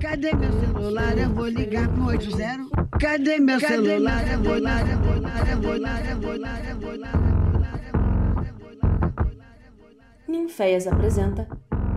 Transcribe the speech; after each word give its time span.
Cadê 0.00 0.32
meu 0.34 0.50
celular? 0.50 1.18
Eu 1.18 1.28
vou 1.28 1.46
ligar 1.46 1.86
pro 1.90 2.06
80. 2.06 2.88
Cadê 2.98 3.38
meu 3.38 3.60
celular? 3.60 4.26
Eu 4.32 4.42
vou 4.42 4.54
ligar, 4.54 4.88
eu 4.88 4.98
vou 4.98 5.14
ligar, 5.14 5.50
eu 5.50 5.60
vou 5.60 5.74
ligar, 5.74 6.10
eu 6.10 6.20
vou 6.20 6.32
ligar, 6.32 6.70
eu 6.70 6.76
vou 6.80 6.92
ligar. 6.94 7.20
Ninféias 10.26 10.86
apresenta 10.86 11.46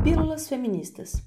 Pílulas 0.03 0.49
Feministas. 0.49 1.23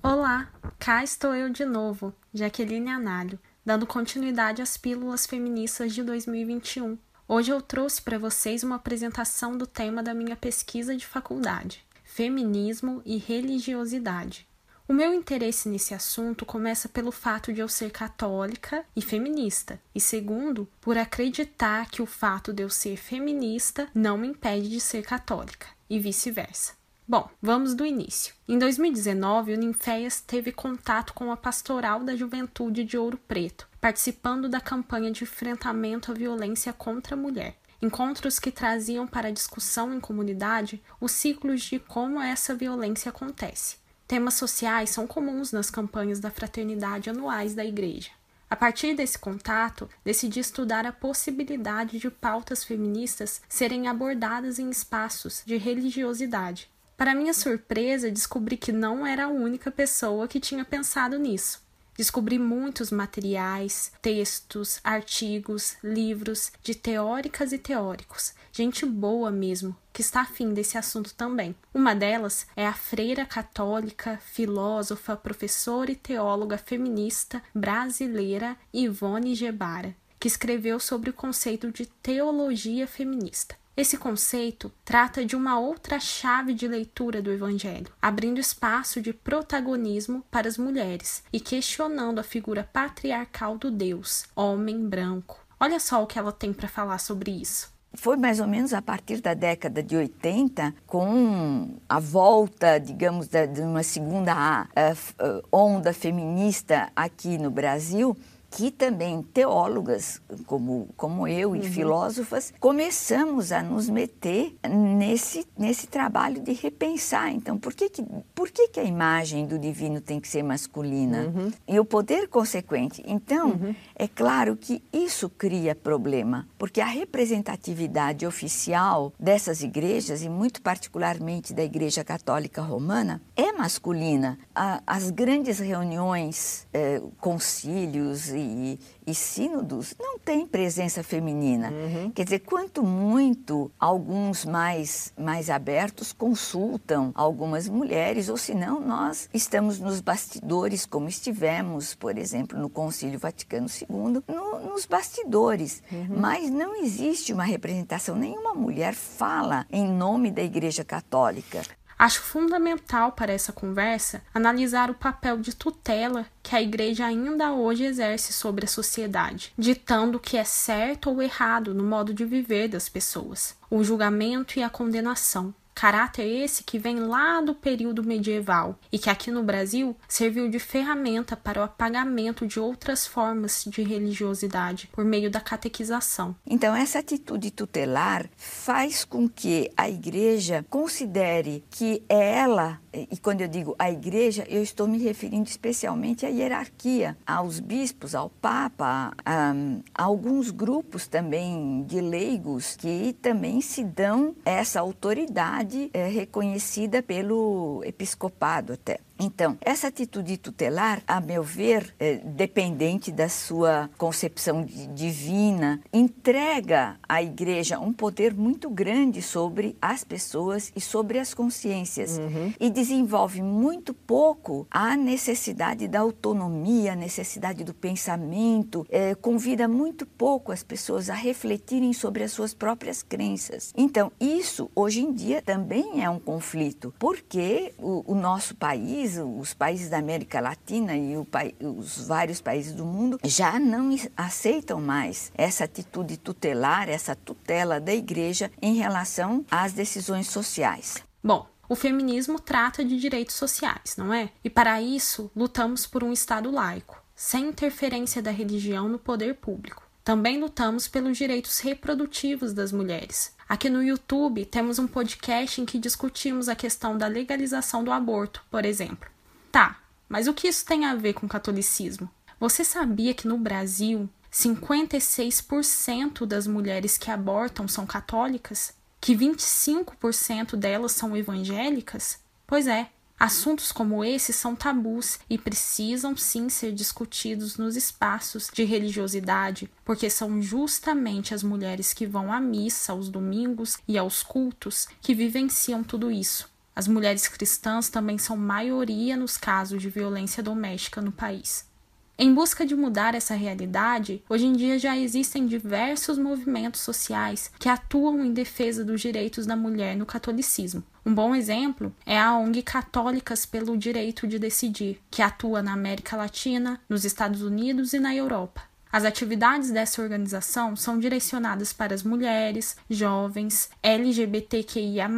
Olá, 0.00 0.48
cá 0.78 1.02
estou 1.02 1.34
eu 1.34 1.50
de 1.50 1.64
novo, 1.64 2.14
Jaqueline 2.32 2.90
Análio, 2.90 3.36
dando 3.64 3.84
continuidade 3.84 4.62
às 4.62 4.76
Pílulas 4.76 5.26
Feministas 5.26 5.92
de 5.92 6.04
2021. 6.04 6.96
Hoje 7.34 7.50
eu 7.50 7.62
trouxe 7.62 8.02
para 8.02 8.18
vocês 8.18 8.62
uma 8.62 8.76
apresentação 8.76 9.56
do 9.56 9.66
tema 9.66 10.02
da 10.02 10.12
minha 10.12 10.36
pesquisa 10.36 10.94
de 10.94 11.06
faculdade: 11.06 11.82
Feminismo 12.04 13.00
e 13.06 13.16
Religiosidade. 13.16 14.46
O 14.86 14.92
meu 14.92 15.14
interesse 15.14 15.66
nesse 15.66 15.94
assunto 15.94 16.44
começa 16.44 16.90
pelo 16.90 17.10
fato 17.10 17.50
de 17.50 17.60
eu 17.60 17.68
ser 17.68 17.90
católica 17.90 18.84
e 18.94 19.00
feminista, 19.00 19.80
e 19.94 19.98
segundo, 19.98 20.68
por 20.78 20.98
acreditar 20.98 21.90
que 21.90 22.02
o 22.02 22.06
fato 22.06 22.52
de 22.52 22.64
eu 22.64 22.68
ser 22.68 22.98
feminista 22.98 23.88
não 23.94 24.18
me 24.18 24.28
impede 24.28 24.68
de 24.68 24.78
ser 24.78 25.02
católica, 25.02 25.68
e 25.88 25.98
vice-versa. 25.98 26.81
Bom, 27.06 27.28
vamos 27.42 27.74
do 27.74 27.84
início. 27.84 28.32
Em 28.48 28.56
2019, 28.56 29.54
o 29.54 29.58
Ninféias 29.58 30.20
teve 30.20 30.52
contato 30.52 31.12
com 31.12 31.32
a 31.32 31.36
Pastoral 31.36 32.04
da 32.04 32.14
Juventude 32.14 32.84
de 32.84 32.96
Ouro 32.96 33.18
Preto, 33.26 33.68
participando 33.80 34.48
da 34.48 34.60
campanha 34.60 35.10
de 35.10 35.24
enfrentamento 35.24 36.12
à 36.12 36.14
violência 36.14 36.72
contra 36.72 37.16
a 37.16 37.18
mulher. 37.18 37.56
Encontros 37.82 38.38
que 38.38 38.52
traziam 38.52 39.04
para 39.04 39.28
a 39.28 39.32
discussão 39.32 39.92
em 39.92 39.98
comunidade 39.98 40.80
os 41.00 41.10
ciclos 41.10 41.62
de 41.62 41.80
como 41.80 42.20
essa 42.20 42.54
violência 42.54 43.10
acontece. 43.10 43.76
Temas 44.06 44.34
sociais 44.34 44.90
são 44.90 45.04
comuns 45.04 45.50
nas 45.50 45.70
campanhas 45.70 46.20
da 46.20 46.30
fraternidade 46.30 47.10
anuais 47.10 47.52
da 47.52 47.64
Igreja. 47.64 48.10
A 48.48 48.54
partir 48.54 48.94
desse 48.94 49.18
contato, 49.18 49.88
decidi 50.04 50.38
estudar 50.38 50.86
a 50.86 50.92
possibilidade 50.92 51.98
de 51.98 52.10
pautas 52.10 52.62
feministas 52.62 53.40
serem 53.48 53.88
abordadas 53.88 54.58
em 54.58 54.68
espaços 54.68 55.42
de 55.44 55.56
religiosidade, 55.56 56.70
para 57.02 57.16
minha 57.16 57.34
surpresa, 57.34 58.12
descobri 58.12 58.56
que 58.56 58.70
não 58.70 59.04
era 59.04 59.24
a 59.24 59.28
única 59.28 59.72
pessoa 59.72 60.28
que 60.28 60.38
tinha 60.38 60.64
pensado 60.64 61.18
nisso. 61.18 61.60
Descobri 61.96 62.38
muitos 62.38 62.92
materiais, 62.92 63.90
textos, 64.00 64.78
artigos, 64.84 65.76
livros 65.82 66.52
de 66.62 66.76
teóricas 66.76 67.52
e 67.52 67.58
teóricos, 67.58 68.34
gente 68.52 68.86
boa 68.86 69.32
mesmo, 69.32 69.76
que 69.92 70.00
está 70.00 70.20
afim 70.20 70.54
desse 70.54 70.78
assunto 70.78 71.12
também. 71.12 71.56
Uma 71.74 71.92
delas 71.92 72.46
é 72.54 72.64
a 72.64 72.72
freira 72.72 73.26
católica, 73.26 74.20
filósofa, 74.24 75.16
professora 75.16 75.90
e 75.90 75.96
teóloga 75.96 76.56
feminista 76.56 77.42
brasileira 77.52 78.56
Ivone 78.72 79.34
Gebara, 79.34 79.92
que 80.20 80.28
escreveu 80.28 80.78
sobre 80.78 81.10
o 81.10 81.14
conceito 81.14 81.72
de 81.72 81.84
teologia 81.84 82.86
feminista. 82.86 83.60
Esse 83.74 83.96
conceito 83.96 84.70
trata 84.84 85.24
de 85.24 85.34
uma 85.34 85.58
outra 85.58 85.98
chave 85.98 86.52
de 86.52 86.68
leitura 86.68 87.22
do 87.22 87.32
Evangelho, 87.32 87.90
abrindo 88.02 88.38
espaço 88.38 89.00
de 89.00 89.14
protagonismo 89.14 90.22
para 90.30 90.46
as 90.46 90.58
mulheres 90.58 91.24
e 91.32 91.40
questionando 91.40 92.18
a 92.18 92.22
figura 92.22 92.68
patriarcal 92.70 93.56
do 93.56 93.70
Deus, 93.70 94.26
homem 94.36 94.86
branco. 94.86 95.40
Olha 95.58 95.80
só 95.80 96.02
o 96.02 96.06
que 96.06 96.18
ela 96.18 96.32
tem 96.32 96.52
para 96.52 96.68
falar 96.68 96.98
sobre 96.98 97.30
isso. 97.30 97.72
Foi 97.94 98.16
mais 98.16 98.40
ou 98.40 98.46
menos 98.46 98.74
a 98.74 98.82
partir 98.82 99.22
da 99.22 99.32
década 99.32 99.82
de 99.82 99.96
80, 99.96 100.74
com 100.86 101.78
a 101.88 101.98
volta, 101.98 102.78
digamos, 102.78 103.26
de 103.28 103.60
uma 103.60 103.82
segunda 103.82 104.66
eh, 104.74 104.94
eh, 105.18 105.42
onda 105.50 105.92
feminista 105.92 106.90
aqui 106.96 107.36
no 107.36 107.50
Brasil, 107.50 108.16
que 108.52 108.70
também 108.70 109.22
teólogas 109.22 110.20
como, 110.46 110.88
como 110.94 111.26
eu 111.26 111.56
e 111.56 111.60
uhum. 111.60 111.64
filósofas 111.64 112.52
começamos 112.60 113.50
a 113.50 113.62
nos 113.62 113.88
meter 113.88 114.54
nesse, 114.68 115.46
nesse 115.58 115.86
trabalho 115.86 116.42
de 116.42 116.52
repensar. 116.52 117.32
Então, 117.32 117.56
por 117.58 117.72
que, 117.72 117.88
que, 117.88 118.04
por 118.34 118.50
que, 118.50 118.68
que 118.68 118.78
a 118.78 118.84
imagem 118.84 119.46
do 119.46 119.58
divino 119.58 120.02
tem 120.02 120.20
que 120.20 120.28
ser 120.28 120.42
masculina? 120.42 121.32
Uhum. 121.34 121.50
E 121.66 121.80
o 121.80 121.84
poder 121.84 122.28
consequente. 122.28 123.02
Então, 123.06 123.52
uhum. 123.52 123.74
é 123.96 124.06
claro 124.06 124.54
que 124.54 124.82
isso 124.92 125.30
cria 125.30 125.74
problema, 125.74 126.46
porque 126.58 126.82
a 126.82 126.86
representatividade 126.86 128.26
oficial 128.26 129.14
dessas 129.18 129.62
igrejas, 129.62 130.22
e 130.22 130.28
muito 130.28 130.60
particularmente 130.60 131.54
da 131.54 131.64
Igreja 131.64 132.04
Católica 132.04 132.60
Romana, 132.60 133.22
é 133.34 133.50
masculina. 133.52 134.38
as 134.86 135.10
grandes 135.10 135.58
reuniões, 135.58 136.66
eh, 136.74 137.00
concílios 137.18 138.28
e 138.28 138.41
e, 138.42 138.80
e 139.06 139.14
sínodos 139.14 139.94
não 139.98 140.18
têm 140.18 140.46
presença 140.46 141.02
feminina. 141.02 141.70
Uhum. 141.70 142.10
Quer 142.10 142.24
dizer, 142.24 142.40
quanto 142.40 142.82
muito 142.82 143.70
alguns 143.78 144.44
mais, 144.44 145.12
mais 145.18 145.50
abertos 145.50 146.12
consultam 146.12 147.12
algumas 147.14 147.68
mulheres, 147.68 148.28
ou 148.28 148.36
senão 148.36 148.80
nós 148.80 149.28
estamos 149.32 149.78
nos 149.78 150.00
bastidores, 150.00 150.86
como 150.86 151.08
estivemos, 151.08 151.94
por 151.94 152.18
exemplo, 152.18 152.58
no 152.58 152.68
Concílio 152.68 153.18
Vaticano 153.18 153.66
II, 153.66 154.22
no, 154.28 154.70
nos 154.70 154.86
bastidores. 154.86 155.82
Uhum. 155.90 156.16
Mas 156.18 156.50
não 156.50 156.76
existe 156.76 157.32
uma 157.32 157.44
representação, 157.44 158.16
nenhuma 158.16 158.54
mulher 158.54 158.94
fala 158.94 159.66
em 159.70 159.88
nome 159.88 160.30
da 160.30 160.42
Igreja 160.42 160.84
Católica. 160.84 161.62
Acho 162.02 162.20
fundamental 162.20 163.12
para 163.12 163.32
essa 163.32 163.52
conversa 163.52 164.24
analisar 164.34 164.90
o 164.90 164.94
papel 164.94 165.38
de 165.38 165.54
tutela 165.54 166.26
que 166.42 166.56
a 166.56 166.60
igreja 166.60 167.06
ainda 167.06 167.52
hoje 167.52 167.84
exerce 167.84 168.32
sobre 168.32 168.64
a 168.64 168.68
sociedade, 168.68 169.52
ditando 169.56 170.18
o 170.18 170.20
que 170.20 170.36
é 170.36 170.42
certo 170.42 171.10
ou 171.10 171.22
errado 171.22 171.72
no 171.72 171.84
modo 171.84 172.12
de 172.12 172.24
viver 172.24 172.66
das 172.66 172.88
pessoas, 172.88 173.56
o 173.70 173.84
julgamento 173.84 174.58
e 174.58 174.64
a 174.64 174.68
condenação, 174.68 175.54
Caráter 175.74 176.26
esse 176.26 176.62
que 176.62 176.78
vem 176.78 177.00
lá 177.00 177.40
do 177.40 177.54
período 177.54 178.02
medieval 178.02 178.78
e 178.90 178.98
que 178.98 179.10
aqui 179.10 179.30
no 179.30 179.42
Brasil 179.42 179.96
serviu 180.06 180.48
de 180.48 180.58
ferramenta 180.58 181.36
para 181.36 181.60
o 181.60 181.64
apagamento 181.64 182.46
de 182.46 182.60
outras 182.60 183.06
formas 183.06 183.64
de 183.66 183.82
religiosidade 183.82 184.88
por 184.92 185.04
meio 185.04 185.30
da 185.30 185.40
catequização. 185.40 186.36
Então, 186.46 186.74
essa 186.74 186.98
atitude 186.98 187.50
tutelar 187.50 188.28
faz 188.36 189.04
com 189.04 189.28
que 189.28 189.70
a 189.76 189.88
igreja 189.88 190.64
considere 190.68 191.64
que 191.70 192.02
é 192.08 192.38
ela, 192.38 192.80
e 192.92 193.16
quando 193.16 193.40
eu 193.40 193.48
digo 193.48 193.74
a 193.78 193.90
igreja, 193.90 194.44
eu 194.48 194.62
estou 194.62 194.86
me 194.86 194.98
referindo 194.98 195.48
especialmente 195.48 196.26
à 196.26 196.28
hierarquia, 196.28 197.16
aos 197.26 197.60
bispos, 197.60 198.14
ao 198.14 198.28
papa, 198.28 199.12
a, 199.24 199.52
a 199.94 200.02
alguns 200.02 200.50
grupos 200.50 201.06
também 201.06 201.84
de 201.84 202.00
leigos 202.00 202.76
que 202.76 203.16
também 203.20 203.60
se 203.60 203.82
dão 203.82 204.34
essa 204.44 204.80
autoridade 204.80 205.61
é, 205.92 206.08
reconhecida 206.08 207.02
pelo 207.02 207.82
episcopado 207.84 208.72
até. 208.72 208.98
Então, 209.18 209.56
essa 209.60 209.88
atitude 209.88 210.36
tutelar, 210.36 211.02
a 211.06 211.20
meu 211.20 211.42
ver, 211.42 211.94
é, 211.98 212.16
dependente 212.16 213.12
da 213.12 213.28
sua 213.28 213.88
concepção 213.96 214.64
divina, 214.64 215.80
entrega 215.92 216.96
à 217.08 217.22
igreja 217.22 217.78
um 217.78 217.92
poder 217.92 218.34
muito 218.34 218.68
grande 218.68 219.22
sobre 219.22 219.76
as 219.80 220.02
pessoas 220.02 220.72
e 220.74 220.80
sobre 220.80 221.18
as 221.18 221.34
consciências 221.34 222.18
uhum. 222.18 222.52
e 222.58 222.70
desenvolve 222.70 223.42
muito 223.42 223.94
pouco 223.94 224.66
a 224.70 224.96
necessidade 224.96 225.86
da 225.86 226.00
autonomia, 226.00 226.92
a 226.92 226.96
necessidade 226.96 227.64
do 227.64 227.74
pensamento, 227.74 228.86
é, 228.90 229.14
convida 229.14 229.68
muito 229.68 230.06
pouco 230.06 230.52
as 230.52 230.62
pessoas 230.62 231.08
a 231.08 231.14
refletirem 231.14 231.92
sobre 231.92 232.24
as 232.24 232.32
suas 232.32 232.54
próprias 232.54 233.02
crenças. 233.02 233.72
Então, 233.76 234.10
isso 234.20 234.70
hoje 234.74 235.00
em 235.00 235.12
dia 235.12 235.42
também 235.42 236.02
é 236.02 236.10
um 236.10 236.18
conflito, 236.18 236.94
porque 236.98 237.72
o, 237.78 238.12
o 238.12 238.14
nosso 238.14 238.54
país 238.56 239.11
os 239.18 239.54
países 239.54 239.88
da 239.88 239.98
América 239.98 240.40
Latina 240.40 240.96
e 240.96 241.14
os 241.60 242.06
vários 242.06 242.40
países 242.40 242.72
do 242.72 242.84
mundo 242.84 243.18
já 243.24 243.58
não 243.58 243.94
aceitam 244.16 244.80
mais 244.80 245.32
essa 245.34 245.64
atitude 245.64 246.16
tutelar, 246.16 246.88
essa 246.88 247.14
tutela 247.14 247.80
da 247.80 247.94
igreja 247.94 248.50
em 248.60 248.74
relação 248.74 249.44
às 249.50 249.72
decisões 249.72 250.28
sociais. 250.28 251.02
Bom, 251.22 251.46
o 251.68 251.74
feminismo 251.74 252.38
trata 252.38 252.84
de 252.84 252.98
direitos 252.98 253.36
sociais, 253.36 253.96
não 253.96 254.12
é? 254.12 254.30
E 254.44 254.50
para 254.50 254.82
isso, 254.82 255.30
lutamos 255.34 255.86
por 255.86 256.04
um 256.04 256.12
Estado 256.12 256.50
laico, 256.50 257.02
sem 257.14 257.48
interferência 257.48 258.20
da 258.20 258.30
religião 258.30 258.88
no 258.88 258.98
poder 258.98 259.36
público. 259.36 259.82
Também 260.04 260.40
lutamos 260.40 260.88
pelos 260.88 261.16
direitos 261.16 261.60
reprodutivos 261.60 262.52
das 262.52 262.72
mulheres. 262.72 263.32
Aqui 263.48 263.70
no 263.70 263.82
YouTube 263.82 264.44
temos 264.46 264.78
um 264.78 264.86
podcast 264.88 265.60
em 265.60 265.64
que 265.64 265.78
discutimos 265.78 266.48
a 266.48 266.56
questão 266.56 266.98
da 266.98 267.06
legalização 267.06 267.84
do 267.84 267.92
aborto, 267.92 268.44
por 268.50 268.64
exemplo. 268.64 269.08
Tá, 269.52 269.78
mas 270.08 270.26
o 270.26 270.34
que 270.34 270.48
isso 270.48 270.64
tem 270.64 270.86
a 270.86 270.94
ver 270.96 271.12
com 271.12 271.26
o 271.26 271.28
catolicismo? 271.28 272.10
Você 272.40 272.64
sabia 272.64 273.14
que 273.14 273.28
no 273.28 273.38
Brasil 273.38 274.08
56% 274.32 276.26
das 276.26 276.46
mulheres 276.46 276.98
que 276.98 277.10
abortam 277.10 277.68
são 277.68 277.86
católicas? 277.86 278.74
Que 279.00 279.14
25% 279.14 280.56
delas 280.56 280.92
são 280.92 281.16
evangélicas? 281.16 282.18
Pois 282.44 282.66
é, 282.66 282.90
Assuntos 283.22 283.70
como 283.70 284.04
esses 284.04 284.34
são 284.34 284.56
tabus 284.56 285.20
e 285.30 285.38
precisam 285.38 286.16
sim 286.16 286.48
ser 286.48 286.72
discutidos 286.72 287.56
nos 287.56 287.76
espaços 287.76 288.50
de 288.52 288.64
religiosidade, 288.64 289.70
porque 289.84 290.10
são 290.10 290.42
justamente 290.42 291.32
as 291.32 291.44
mulheres 291.44 291.92
que 291.92 292.04
vão 292.04 292.32
à 292.32 292.40
missa 292.40 292.90
aos 292.90 293.08
domingos 293.08 293.78
e 293.86 293.96
aos 293.96 294.24
cultos 294.24 294.88
que 295.00 295.14
vivenciam 295.14 295.84
tudo 295.84 296.10
isso. 296.10 296.50
As 296.74 296.88
mulheres 296.88 297.28
cristãs 297.28 297.88
também 297.88 298.18
são 298.18 298.36
maioria 298.36 299.16
nos 299.16 299.36
casos 299.36 299.80
de 299.80 299.88
violência 299.88 300.42
doméstica 300.42 301.00
no 301.00 301.12
país. 301.12 301.70
Em 302.18 302.32
busca 302.32 302.64
de 302.64 302.76
mudar 302.76 303.14
essa 303.14 303.34
realidade, 303.34 304.22
hoje 304.28 304.46
em 304.46 304.52
dia 304.52 304.78
já 304.78 304.96
existem 304.96 305.46
diversos 305.46 306.18
movimentos 306.18 306.82
sociais 306.82 307.50
que 307.58 307.68
atuam 307.68 308.22
em 308.24 308.32
defesa 308.32 308.84
dos 308.84 309.00
direitos 309.00 309.46
da 309.46 309.56
mulher 309.56 309.96
no 309.96 310.04
catolicismo. 310.04 310.84
Um 311.04 311.14
bom 311.14 311.34
exemplo 311.34 311.92
é 312.04 312.18
a 312.18 312.36
ONG 312.36 312.62
Católicas 312.62 313.46
pelo 313.46 313.76
Direito 313.76 314.26
de 314.26 314.38
Decidir, 314.38 315.00
que 315.10 315.22
atua 315.22 315.62
na 315.62 315.72
América 315.72 316.16
Latina, 316.16 316.80
nos 316.88 317.04
Estados 317.04 317.42
Unidos 317.42 317.92
e 317.92 317.98
na 317.98 318.14
Europa. 318.14 318.62
As 318.92 319.06
atividades 319.06 319.70
dessa 319.70 320.02
organização 320.02 320.76
são 320.76 320.98
direcionadas 320.98 321.72
para 321.72 321.94
as 321.94 322.02
mulheres, 322.02 322.76
jovens, 322.90 323.70
LGBTQIA, 323.82 325.08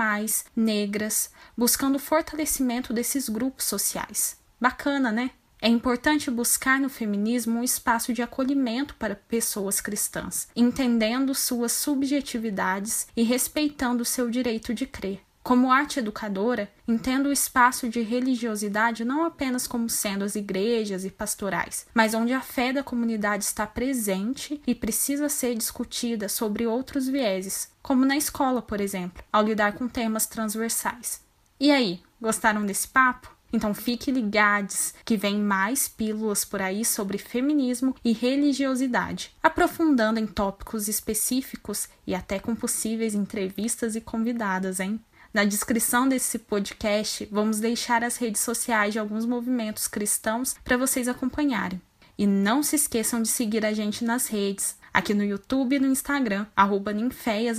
negras, 0.54 1.28
buscando 1.56 1.96
o 1.96 1.98
fortalecimento 1.98 2.92
desses 2.92 3.28
grupos 3.28 3.64
sociais. 3.64 4.38
Bacana, 4.60 5.10
né? 5.10 5.32
É 5.60 5.68
importante 5.68 6.30
buscar 6.30 6.78
no 6.78 6.88
feminismo 6.88 7.58
um 7.58 7.62
espaço 7.62 8.12
de 8.12 8.22
acolhimento 8.22 8.94
para 8.96 9.14
pessoas 9.14 9.80
cristãs, 9.80 10.48
entendendo 10.54 11.34
suas 11.34 11.72
subjetividades 11.72 13.06
e 13.16 13.22
respeitando 13.22 14.04
seu 14.04 14.28
direito 14.28 14.74
de 14.74 14.86
crer. 14.86 15.20
Como 15.44 15.70
arte 15.70 15.98
educadora, 15.98 16.72
entendo 16.88 17.26
o 17.28 17.32
espaço 17.32 17.86
de 17.86 18.00
religiosidade 18.00 19.04
não 19.04 19.26
apenas 19.26 19.66
como 19.66 19.90
sendo 19.90 20.24
as 20.24 20.34
igrejas 20.34 21.04
e 21.04 21.10
pastorais, 21.10 21.86
mas 21.92 22.14
onde 22.14 22.32
a 22.32 22.40
fé 22.40 22.72
da 22.72 22.82
comunidade 22.82 23.44
está 23.44 23.66
presente 23.66 24.58
e 24.66 24.74
precisa 24.74 25.28
ser 25.28 25.54
discutida 25.54 26.30
sobre 26.30 26.66
outros 26.66 27.06
vieses, 27.06 27.70
como 27.82 28.06
na 28.06 28.16
escola, 28.16 28.62
por 28.62 28.80
exemplo, 28.80 29.22
ao 29.30 29.42
lidar 29.42 29.74
com 29.74 29.86
temas 29.86 30.26
transversais. 30.26 31.20
E 31.60 31.70
aí, 31.70 32.00
gostaram 32.18 32.64
desse 32.64 32.88
papo? 32.88 33.30
Então 33.54 33.72
fique 33.72 34.10
ligados 34.10 34.92
que 35.04 35.16
vem 35.16 35.38
mais 35.38 35.86
pílulas 35.86 36.44
por 36.44 36.60
aí 36.60 36.84
sobre 36.84 37.18
feminismo 37.18 37.94
e 38.04 38.12
religiosidade, 38.12 39.30
aprofundando 39.40 40.18
em 40.18 40.26
tópicos 40.26 40.88
específicos 40.88 41.88
e 42.04 42.16
até 42.16 42.40
com 42.40 42.56
possíveis 42.56 43.14
entrevistas 43.14 43.94
e 43.94 44.00
convidadas, 44.00 44.80
hein? 44.80 44.98
Na 45.32 45.44
descrição 45.44 46.08
desse 46.08 46.36
podcast, 46.36 47.28
vamos 47.30 47.60
deixar 47.60 48.02
as 48.02 48.16
redes 48.16 48.40
sociais 48.40 48.92
de 48.92 48.98
alguns 48.98 49.24
movimentos 49.24 49.86
cristãos 49.86 50.56
para 50.64 50.76
vocês 50.76 51.06
acompanharem. 51.06 51.80
E 52.18 52.26
não 52.26 52.60
se 52.60 52.74
esqueçam 52.74 53.22
de 53.22 53.28
seguir 53.28 53.64
a 53.64 53.72
gente 53.72 54.04
nas 54.04 54.26
redes, 54.26 54.76
aqui 54.92 55.14
no 55.14 55.22
YouTube 55.22 55.76
e 55.76 55.78
no 55.78 55.86
Instagram, 55.86 56.44
arroba 56.56 56.92
ninféias, 56.92 57.58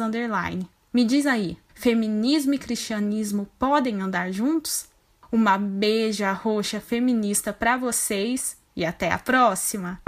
Me 0.94 1.06
diz 1.06 1.25
aí, 1.25 1.57
feminismo 1.74 2.53
e 2.53 2.57
cristianismo 2.57 3.47
podem 3.57 4.01
andar 4.01 4.30
juntos? 4.33 4.94
Uma 5.36 5.58
beija 5.58 6.32
roxa 6.32 6.80
feminista 6.80 7.52
para 7.52 7.76
vocês 7.76 8.58
e 8.74 8.86
até 8.86 9.12
a 9.12 9.20
próxima! 9.20 10.00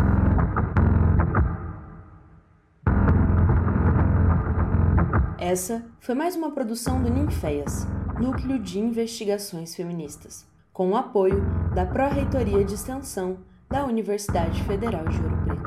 Essa 5.38 5.84
foi 6.00 6.16
mais 6.16 6.38
uma 6.38 6.52
produção 6.52 7.04
do 7.04 7.10
Ninféias, 7.10 7.86
Núcleo 8.18 8.58
de 8.58 8.80
Investigações 8.80 9.76
Feministas, 9.76 10.48
com 10.72 10.92
o 10.92 10.96
apoio 10.96 11.44
da 11.76 11.86
Pró-Reitoria 11.86 12.64
de 12.64 12.76
Extensão 12.76 13.40
da 13.70 13.84
Universidade 13.84 14.64
Federal 14.64 15.04
de 15.10 15.22
Ouro 15.22 15.67